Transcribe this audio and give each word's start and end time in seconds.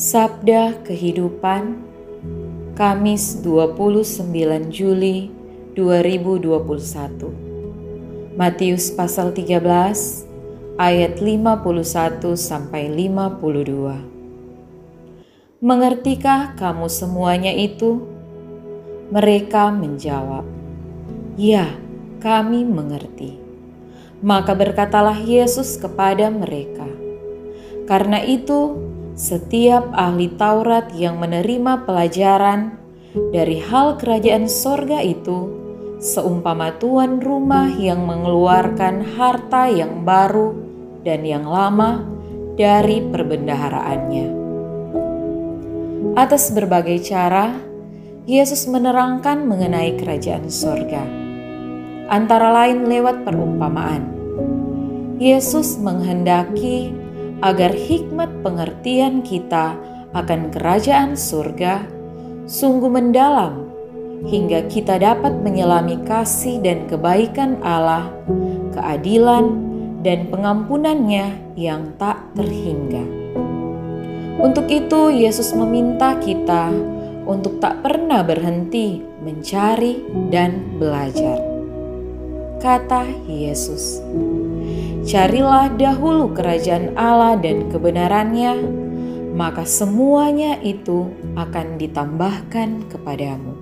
Sabda 0.00 0.80
Kehidupan 0.80 1.76
Kamis 2.72 3.44
29 3.44 4.24
Juli 4.72 5.28
2021 5.76 8.32
Matius 8.32 8.88
pasal 8.96 9.36
13 9.36 9.60
ayat 10.80 11.20
51 11.20 12.32
sampai 12.32 12.88
52 12.88 15.60
Mengertikah 15.60 16.56
kamu 16.56 16.88
semuanya 16.88 17.52
itu? 17.52 18.00
Mereka 19.12 19.68
menjawab, 19.68 20.48
"Ya, 21.36 21.76
kami 22.24 22.64
mengerti." 22.64 23.36
Maka 24.24 24.56
berkatalah 24.56 25.20
Yesus 25.20 25.76
kepada 25.76 26.32
mereka, 26.32 26.88
"Karena 27.84 28.24
itu, 28.24 28.88
setiap 29.18 29.90
ahli 29.92 30.30
Taurat 30.34 30.90
yang 30.94 31.18
menerima 31.18 31.84
pelajaran 31.86 32.78
dari 33.34 33.58
hal 33.58 33.98
kerajaan 33.98 34.46
sorga 34.46 35.02
itu, 35.02 35.50
seumpama 35.98 36.78
tuan 36.78 37.18
rumah 37.18 37.68
yang 37.74 38.06
mengeluarkan 38.06 39.02
harta 39.18 39.68
yang 39.68 40.06
baru 40.06 40.54
dan 41.02 41.26
yang 41.26 41.44
lama 41.44 42.06
dari 42.54 43.02
perbendaharaannya. 43.02 44.26
Atas 46.14 46.50
berbagai 46.50 47.06
cara, 47.06 47.54
Yesus 48.28 48.68
menerangkan 48.70 49.42
mengenai 49.48 49.98
kerajaan 49.98 50.46
sorga, 50.52 51.02
antara 52.06 52.52
lain 52.52 52.86
lewat 52.86 53.26
perumpamaan. 53.26 54.06
Yesus 55.20 55.76
menghendaki 55.76 56.99
agar 57.40 57.72
hikmat 57.72 58.28
pengertian 58.44 59.24
kita 59.24 59.76
akan 60.12 60.52
kerajaan 60.52 61.16
surga 61.16 61.86
sungguh 62.44 62.90
mendalam 62.90 63.70
hingga 64.26 64.68
kita 64.68 65.00
dapat 65.00 65.32
menyelami 65.40 65.96
kasih 66.04 66.60
dan 66.60 66.84
kebaikan 66.90 67.56
Allah, 67.64 68.12
keadilan 68.76 69.70
dan 70.04 70.28
pengampunannya 70.28 71.56
yang 71.56 71.96
tak 71.96 72.20
terhingga. 72.36 73.04
Untuk 74.40 74.68
itu 74.72 75.12
Yesus 75.12 75.52
meminta 75.52 76.16
kita 76.16 76.72
untuk 77.28 77.60
tak 77.60 77.84
pernah 77.84 78.24
berhenti 78.24 79.00
mencari 79.20 80.00
dan 80.32 80.80
belajar. 80.80 81.38
Kata 82.60 83.04
Yesus, 83.28 84.04
Carilah 85.10 85.74
dahulu 85.74 86.30
kerajaan 86.38 86.94
Allah 86.94 87.34
dan 87.34 87.66
kebenarannya, 87.66 88.62
maka 89.34 89.66
semuanya 89.66 90.54
itu 90.62 91.10
akan 91.34 91.82
ditambahkan 91.82 92.86
kepadamu. 92.86 93.58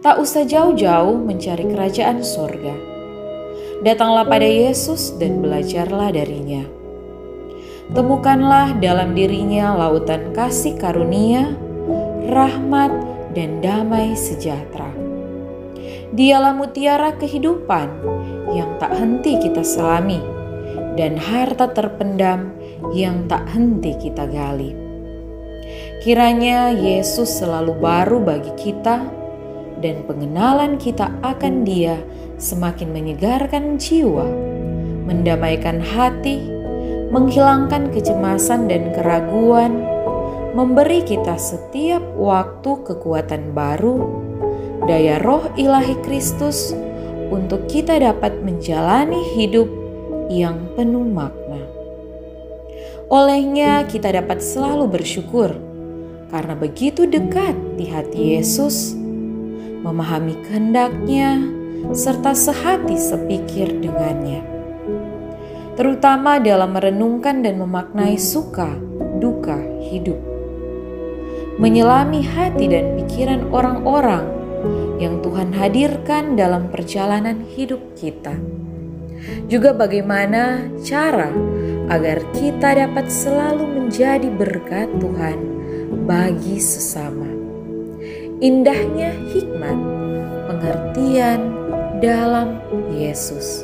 Tak 0.00 0.16
usah 0.16 0.48
jauh-jauh 0.48 1.20
mencari 1.20 1.68
kerajaan 1.68 2.24
sorga. 2.24 2.72
Datanglah 3.84 4.24
pada 4.24 4.48
Yesus 4.48 5.12
dan 5.20 5.44
belajarlah 5.44 6.16
darinya. 6.16 6.64
Temukanlah 7.92 8.80
dalam 8.80 9.12
dirinya 9.12 9.76
lautan 9.76 10.32
kasih 10.32 10.80
karunia, 10.80 11.52
rahmat, 12.32 12.88
dan 13.36 13.60
damai 13.60 14.16
sejahtera. 14.16 14.91
Dialah 16.12 16.52
mutiara 16.52 17.16
kehidupan 17.16 17.88
yang 18.52 18.76
tak 18.76 18.92
henti 18.92 19.40
kita 19.40 19.64
selami, 19.64 20.20
dan 20.92 21.16
harta 21.16 21.72
terpendam 21.72 22.52
yang 22.92 23.24
tak 23.32 23.48
henti 23.48 23.96
kita 23.96 24.28
gali. 24.28 24.76
Kiranya 26.04 26.68
Yesus 26.68 27.40
selalu 27.40 27.80
baru 27.80 28.20
bagi 28.20 28.52
kita, 28.60 29.08
dan 29.80 30.04
pengenalan 30.04 30.76
kita 30.76 31.08
akan 31.24 31.64
Dia 31.64 31.96
semakin 32.36 32.92
menyegarkan 32.92 33.80
jiwa, 33.80 34.28
mendamaikan 35.08 35.80
hati, 35.80 36.44
menghilangkan 37.08 37.88
kecemasan 37.88 38.68
dan 38.68 38.92
keraguan, 38.92 39.80
memberi 40.52 41.00
kita 41.08 41.40
setiap 41.40 42.04
waktu 42.20 42.84
kekuatan 42.84 43.56
baru, 43.56 43.96
daya 44.86 45.22
roh 45.22 45.46
ilahi 45.54 45.94
Kristus 46.02 46.74
untuk 47.30 47.70
kita 47.70 47.96
dapat 48.02 48.42
menjalani 48.42 49.22
hidup 49.38 49.70
yang 50.28 50.58
penuh 50.74 51.06
makna. 51.06 51.62
Olehnya 53.12 53.84
kita 53.84 54.08
dapat 54.08 54.40
selalu 54.40 55.00
bersyukur 55.00 55.52
karena 56.32 56.56
begitu 56.56 57.04
dekat 57.04 57.52
di 57.76 57.92
hati 57.92 58.40
Yesus, 58.40 58.96
memahami 59.84 60.32
kehendaknya, 60.48 61.44
serta 61.92 62.32
sehati 62.32 62.96
sepikir 62.96 63.68
dengannya. 63.84 64.40
Terutama 65.76 66.40
dalam 66.40 66.72
merenungkan 66.72 67.44
dan 67.44 67.60
memaknai 67.60 68.16
suka, 68.16 68.72
duka, 69.20 69.60
hidup. 69.92 70.16
Menyelami 71.60 72.24
hati 72.24 72.64
dan 72.64 72.96
pikiran 72.96 73.52
orang-orang 73.52 74.41
yang 74.98 75.22
Tuhan 75.24 75.50
hadirkan 75.54 76.38
dalam 76.38 76.70
perjalanan 76.70 77.42
hidup 77.42 77.80
kita. 77.98 78.38
Juga 79.46 79.74
bagaimana 79.74 80.66
cara 80.82 81.30
agar 81.90 82.22
kita 82.34 82.74
dapat 82.74 83.06
selalu 83.10 83.64
menjadi 83.68 84.28
berkat 84.32 84.88
Tuhan 84.98 85.38
bagi 86.08 86.58
sesama. 86.58 87.28
Indahnya 88.42 89.14
hikmat 89.30 89.78
pengertian 90.50 91.40
dalam 92.02 92.58
Yesus. 92.90 93.62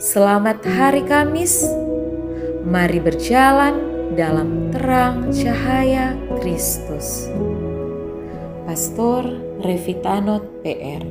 Selamat 0.00 0.60
hari 0.64 1.04
Kamis. 1.04 1.64
Mari 2.64 3.00
berjalan 3.00 3.80
dalam 4.12 4.68
terang 4.72 5.32
cahaya 5.32 6.12
Kristus. 6.40 7.32
Pastor 8.70 9.26
Revitanot 9.66 10.62
PR 10.62 11.02